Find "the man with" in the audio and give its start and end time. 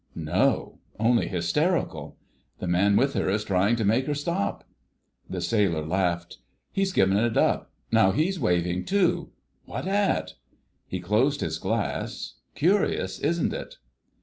2.57-3.13